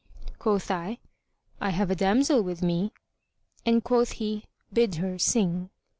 Quoth 0.39 0.71
I, 0.71 0.97
"I 1.59 1.69
have 1.69 1.91
a 1.91 1.95
damsel 1.95 2.41
with 2.41 2.63
me;" 2.63 2.91
and 3.67 3.83
quoth 3.83 4.13
he 4.13 4.45
"Bid 4.73 4.95
her 4.95 5.19
sing." 5.19 5.69